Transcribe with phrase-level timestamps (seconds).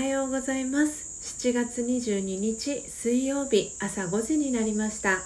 [0.00, 1.42] おはようございます。
[1.42, 5.18] 7月22日水曜日朝5時になりました。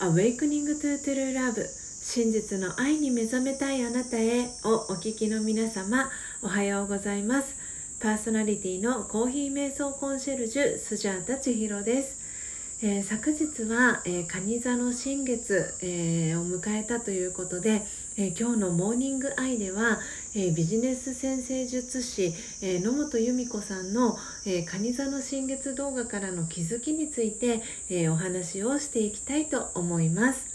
[0.00, 1.66] Awakening to True Love
[2.00, 6.08] 真実の愛に目覚めたいあなたへをお聞きの皆様
[6.40, 7.54] おはようございます。
[8.00, 12.22] パーソナリティのコーヒー瞑想コンシェルジュスジャータ千尋です。
[12.82, 17.82] えー、昨日は、えー、蟹座の新月、えー、を迎えたということで、
[18.16, 19.98] え今日のモーニングアイでは、
[20.34, 30.52] えビジネス先生術師、え野本由美子さんの、え蟹座の新月動画からの気づきについて、えお話をしていきたいと思います。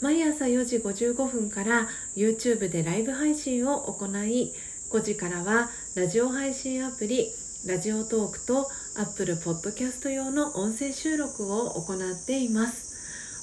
[0.00, 4.52] 毎朝4時55分から YouTube でライブ配信を行い
[4.90, 7.32] 5時からはラジオ配信アプリ
[7.64, 12.85] ラジオトークと Apple Podcast 用の音声収録を行っています。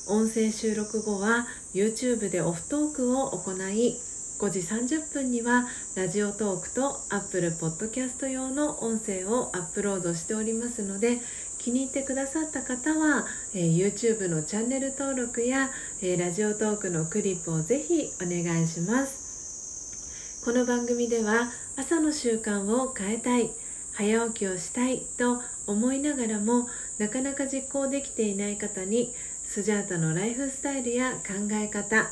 [0.07, 3.97] 音声収録後は YouTube でオフトークを行い
[4.39, 11.19] 5時30分にはラジオトークと Apple Podcast 用の音声をアップロードしておりますので
[11.57, 15.69] 気に入ってくださった方は、えー、YouTube のチャンネル登録や、
[16.01, 20.43] えー、ラジオトークのクリップをぜひお願いします。
[20.43, 23.49] この番組では朝の習慣を変えたい
[23.93, 29.13] 早起きをしたいと思いながらもなかなか実行できていない方に
[29.53, 32.09] スジャータのライフスタイルや考え方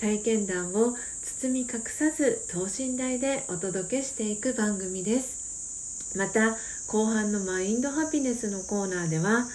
[0.00, 6.16] 体験談を包み隠さず等身大でお届けしていく番組です。
[6.16, 6.56] また
[6.86, 9.48] 後半のマインドハピネスのコーナーでは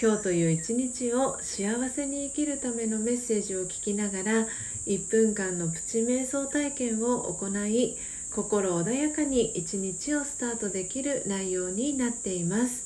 [0.00, 4.46] 今日という一日を幸せに生きるためのメッセージを聞きながら
[4.86, 7.96] 1分間のプチ瞑想体験を行い
[8.32, 12.85] 心穏やかに一日をスタートできる内容になっています。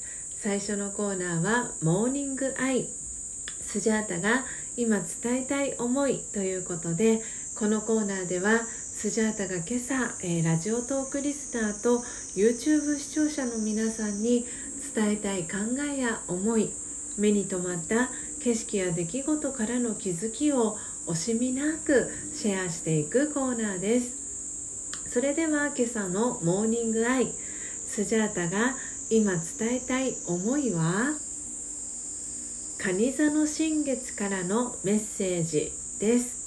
[0.43, 2.89] 最初のコーナーはモーニングアイ。
[3.61, 4.43] スジャータが
[4.75, 7.21] 今伝えたい思いということで
[7.55, 11.99] このコーナーではスジャータが今朝、えー、ラジオトークリスナーと
[12.35, 14.47] YouTube 視聴者の皆さんに
[14.95, 15.57] 伝えたい考
[15.87, 16.71] えや思い
[17.19, 18.09] 目に留まった
[18.43, 20.75] 景色や出来事からの気づきを
[21.05, 24.17] 惜しみなくシェアしていくコーナーです。
[25.07, 27.31] それでは今朝のモーニングアイ。
[27.91, 28.77] スジャータが
[29.13, 31.17] 今伝えたい思いは
[32.77, 36.39] 蟹座の新月からのメッセージです。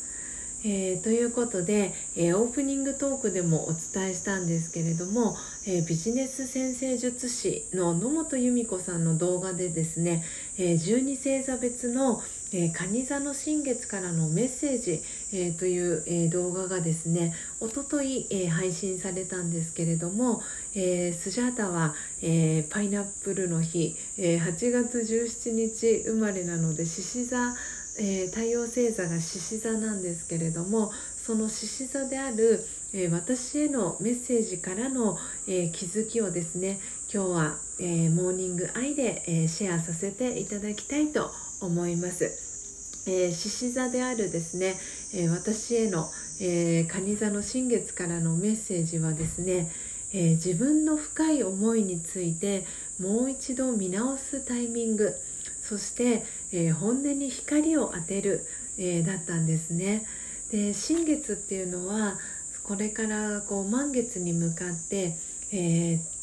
[0.64, 5.36] えー、ということで、えー、オープニングトークでもお伝えしたんですけれども、
[5.66, 10.24] えー、ビジネス先生術師の野本由美子さんの動画でですね、
[10.56, 12.22] え12星座別の、
[12.56, 20.40] えー、蟹座の新月からのメッセージ、えー、という、えー、動画がですねおととい、え配信されたんですけれども、
[20.74, 27.54] えスジャータは、えパイナップルの日、え8月17日生まれなので獅子座
[27.96, 35.16] えー、太陽星座が獅子座なんですけれどもその獅子座である、えー、私へのメッセージからの、
[35.46, 36.80] えー、気づきをですね
[37.14, 41.30] 今日は、えモーニングアイで、えシェアさせていただきたいと
[41.60, 43.04] 思います。
[43.06, 44.74] え獅子座であるですね、
[45.14, 46.10] え私への、
[46.40, 49.70] え蟹座の新月からのメッセージはですね、
[50.12, 52.66] え自分の深い思いについて
[52.98, 55.14] もう一度見直すタイミング
[55.62, 58.44] そして、えー、本音に光を当てる、
[58.76, 60.04] えー、だったんですね。
[60.50, 62.18] で新月っていうのは
[62.64, 65.16] これからこう満月に向かって、
[65.52, 66.13] えー、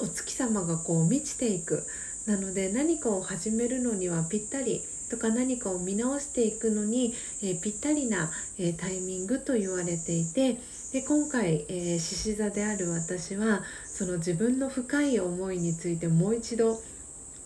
[0.00, 1.84] お月様がこう満ちていく。
[2.26, 10.58] なので何かを始めるのにはぴったりとか何かを見直していくのに、えー、ぴったりな、えー、タイミングと言われていて
[10.92, 16.80] で今回獅子、えー、座である私はその自分の深い思いについてもう一度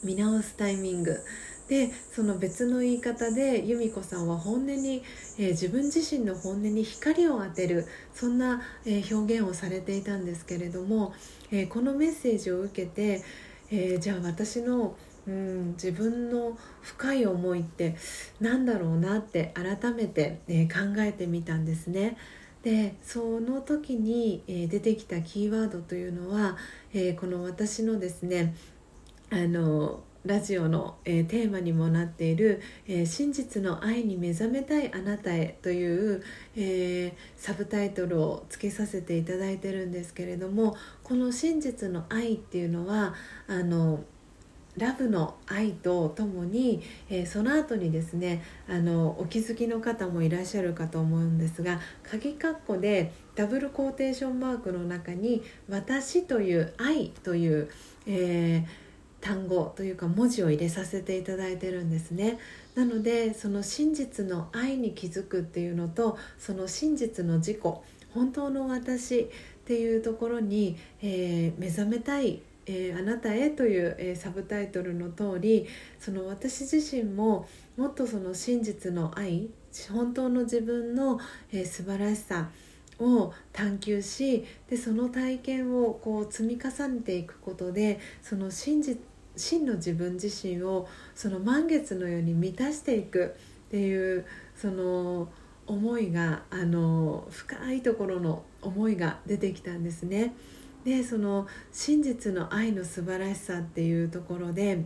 [0.02, 1.22] 見直すタイミング。
[1.68, 5.02] でその別の言い方で由美子さんは本音に、
[5.38, 11.14] えー、自分自身の本音に光を当てるそんな、えー、表現をされていたんですけれども、
[11.50, 13.22] えー、このメッセージを受けて、
[13.70, 14.94] えじゃあ私の
[15.26, 17.96] うん自分の深い思いって
[18.40, 22.18] 何だろうなって改めて、え考えてみたんですね。
[22.62, 26.56] でその時に、え出てきたキーワードというのは、
[26.92, 28.54] えこの私のですね
[29.30, 36.22] あのラジオの、えー、テーマにもなっている、えー、真実の愛に目覚めたいあなたへ」という、
[36.56, 43.14] えー、サブタイトルをつけさせていただいてるんですけれどもこの真実の愛っていうのは
[43.46, 44.02] あの
[44.78, 57.68] ラブの愛とともに、えー、その後にですねあのお気づきの方もいらっしゃるかと思うんですが鍵括弧でダブルコーテーションマークの中に「私」という「愛」という、
[58.06, 58.83] えー
[59.24, 62.38] 単語というか文字を入れさせていただいてるんですね。
[62.74, 67.58] なのでその真実の愛に気づくっていうのとその真実の自己
[68.12, 69.26] 本当の私っ
[69.64, 75.66] ていうところに、えー、目覚めたいえー、あなたへという、えー、サブタイトルの通り
[76.00, 77.46] その私自身も
[77.76, 79.50] もっとその真実の愛
[79.92, 81.20] 本当の自分の、
[81.52, 82.48] えー、素晴らしさ
[82.98, 88.98] を探求しでその体験をこう積み重ねていくことでその真実
[89.36, 93.34] 真の自分自身をその満月のように満たしていく
[93.66, 94.24] っていう
[94.56, 95.28] その
[95.66, 100.34] 思いがあの深いところの思いが出てきたんですね。
[100.84, 104.84] でその真実の愛の素晴らしさっていうところで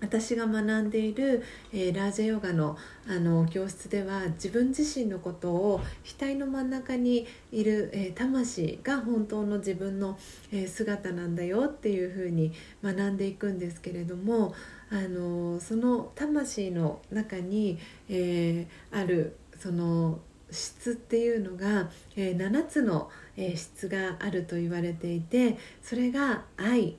[0.00, 1.42] 私が学んでいる、
[1.72, 2.76] えー、ラージェヨガの
[3.08, 10.18] あの教室では自分自身のことを額の真ん中にいる、えー、魂が本当の自分の、
[10.52, 12.52] えー、姿なんだよっていうふうに
[12.82, 14.54] 学んでいくんですけれども
[14.90, 20.18] あのその魂の中に、えあるその
[20.50, 26.96] 質っていうのが、え7つの、え質があると言われていてそれが愛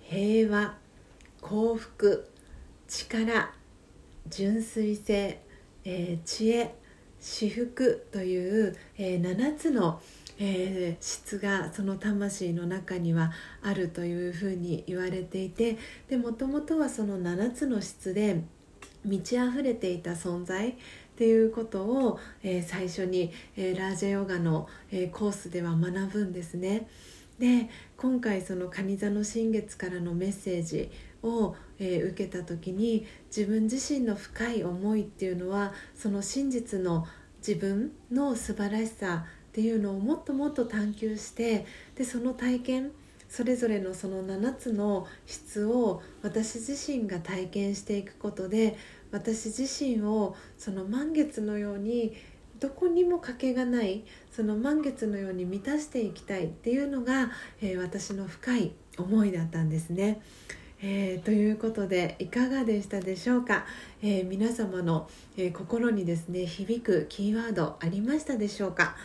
[0.00, 0.74] 平和
[1.50, 2.28] 幸福
[2.86, 3.50] 力
[4.28, 5.40] 純粋性、
[5.84, 6.76] えー、知恵
[7.18, 10.00] 至福という、えー、7つの、
[10.38, 13.32] えー、質がその魂の中には
[13.62, 15.76] あるというふうに言われていて
[16.08, 18.44] でもともとはその7つの質で
[19.04, 20.74] 満ち溢れていた存在っ
[21.16, 26.86] ていうことを、えー、最初に、えー、ラージェヨガの、えー、コースでは学ぶんですね。
[27.40, 30.90] で今回その蟹座の新月からのメッセージ
[31.22, 37.06] を、えー、受けた時に自分自身の深い思いっていうのはその真実の
[37.46, 42.92] 自分の素晴らしさっていうのをもっともっと探求してでその体験
[43.28, 48.76] それぞれのその7つの質を私自身が体験していくことで
[49.12, 52.14] 私自身をその満月のように
[52.58, 57.30] どこにも欠けがないその満月のように満たしていきたいっていうのが、
[57.62, 60.20] えー、私の深い思いだったんですね。
[60.82, 63.66] えー、ということでいかがでしたでしょうか、
[64.02, 68.96] えー、皆様の、えー、心にですね響くキーワードありましたでしょうか、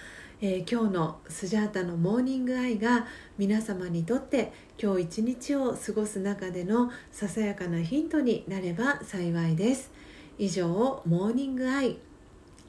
[0.42, 3.08] え今日のスジャータのモーニングアイが
[3.38, 9.92] 皆様にとって今日一日を過ごす中でのささやかなヒントになれば幸いです。
[10.38, 11.98] 以上モーニングアイ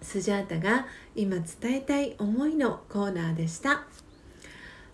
[0.02, 3.86] スジャータが今伝えたい思いのコーナーでした。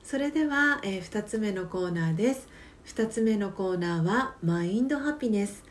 [0.02, 2.51] それでは、え2つ目のコーナーです。
[2.86, 5.64] 2つ目のコーナーはマインドハピネス。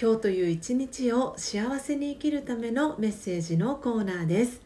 [0.00, 4.62] 今日という一日を幸せに生きるためのメッセージのコーナーです。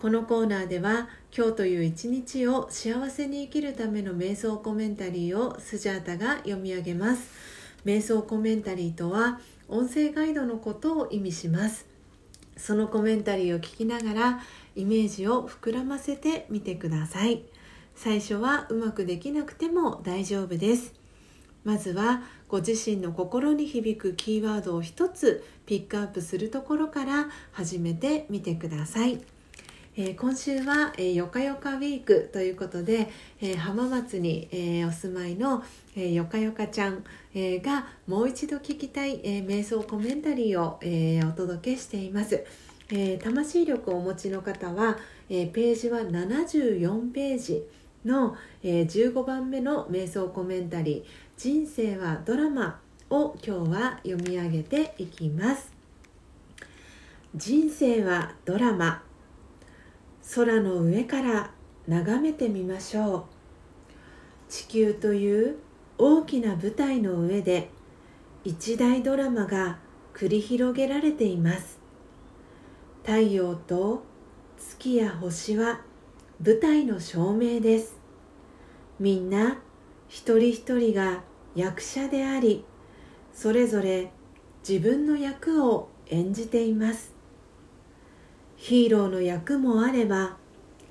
[0.00, 7.30] このコーナーでは今日という一日を幸せに生きるための瞑想コメンタリーをスジャータが読み上げます。
[7.84, 11.86] 瞑想コメンタリーとは音声ガイドのことを意味します。
[12.56, 14.40] そのコメンタリーを聞きながら
[14.76, 17.44] イメージを膨らませてみてください。
[17.94, 20.99] 最初はうまくできなくても大丈夫です。
[21.64, 29.20] まずはご自身の心に響くキーワードを一つピックアップするところから始めてみてください。
[29.96, 35.64] えー、今週は、えー、よかよかウィークということで、えー、浜松に、えお住まいの、
[35.96, 42.44] えよかよかちゃん、えがもう一度聞きたい、え瞑想コメンタリーを、えお届けしています。
[42.92, 44.96] え魂力をお持ちの方は、
[45.28, 47.64] えページは74ページ
[48.04, 55.72] の、え15番目の瞑想コメンタリー人生はドラマを今日は読み上げていきます。
[57.34, 59.02] 人生はドラマ。
[60.34, 61.50] 空の上から
[61.88, 63.24] 眺めてみましょう。
[64.50, 65.56] 地球という
[65.96, 67.70] 大きな舞台の上で
[68.44, 69.78] 一大ドラマが
[70.12, 71.78] 繰り広げられています。
[73.02, 74.02] 太陽と
[74.58, 75.80] 月や星は
[76.44, 77.96] 舞台の照明です。
[78.98, 79.62] みんな
[80.06, 82.64] 一人一人が役者であり
[83.32, 84.10] それぞれ
[84.68, 87.14] 自分の役を演じています。
[88.56, 90.36] ヒーローの役もあれば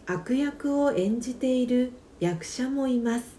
[0.08, 3.38] 悪役を演じている役者もいます。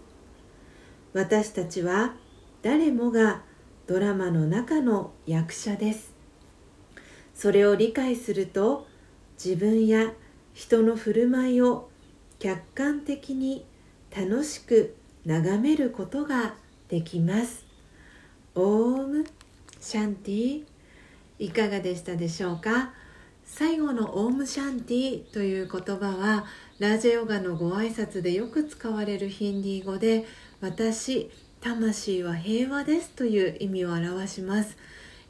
[1.13, 2.15] 私たちは
[2.61, 3.41] 誰もが
[3.87, 6.13] ドラマの中の役者です。
[7.35, 8.87] それを理解すると
[9.43, 10.13] 自分や
[10.53, 11.89] 人の振る舞いを
[12.39, 13.65] 客観的に
[14.15, 16.55] 楽しく眺めることが
[16.91, 17.65] できます。
[18.53, 19.25] オーム。
[19.79, 20.63] シャンティ。
[21.39, 22.91] いかがでしたでしょうか？
[23.45, 26.45] 最後のオームシャンティという言葉は
[26.79, 30.25] ラージェヨガのご挨拶でよく使われるヒンディー語で
[30.59, 31.31] 私
[31.61, 34.77] 魂は平和ですという意味を表します、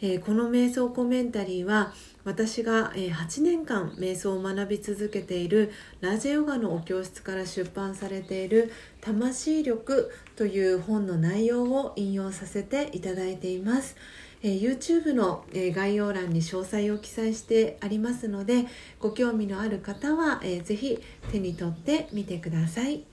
[0.02, 1.94] えー、この瞑想コメンタリーは
[2.24, 13.96] 私が8年間瞑想を学び続けているラジェヨガのお教室から出版されている「魂力」という本の内容を引用させていただいています。
[14.44, 18.66] え YouTube の、え概要欄に詳細を記載してありますので
[19.00, 21.00] ご興味のある方は、えー、ぜひ
[21.32, 23.04] 手に取ってみてください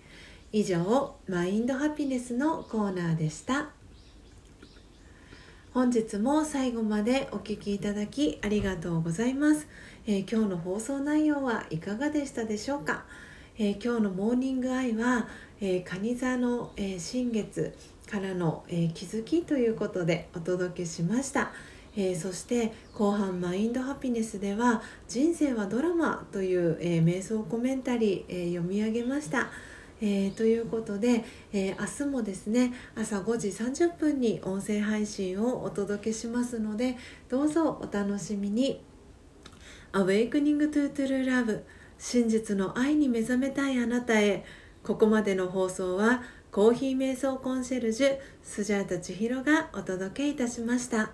[0.53, 3.69] 以上マインドハピネスのコーナーでした
[5.79, 9.69] 本日も最後までお聴きいただきありがとうございます、
[10.09, 13.05] えー、今日の放送内容はいかがでしたでしょうか、
[13.57, 15.29] えー、今日のモーニングアイは、
[15.61, 17.77] えー、蟹座の、えー、新月
[18.11, 21.53] からの、えー、気づきということでお届けしました、
[21.97, 29.49] えー、そして後半マインドハピネスでは人生はドラマという、えー、瞑想コメンタリー、えー、読み上げました。
[30.01, 36.97] えー、ということで、えー、明日もですね朝5時30分に音声配信をお届けしますので
[37.29, 38.81] どうぞお楽しみに。
[39.93, 41.63] Awakening to True Love
[41.99, 44.45] 真実の愛に目覚めたいあなたへ。
[44.85, 51.11] ここまでの放送はコーヒー瞑想コンシェルジュスジャータ千尋がお届けいたしました。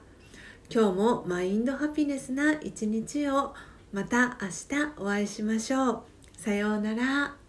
[0.71, 3.55] 今日もマインドハピネスな一日を
[3.93, 6.03] また明日お会いしましょう。
[6.37, 7.44] さようなら。